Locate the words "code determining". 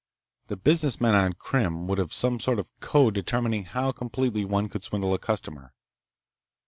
2.79-3.65